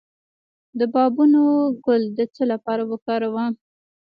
[0.79, 1.41] د بابونه
[1.85, 3.51] ګل د څه لپاره وکاروم؟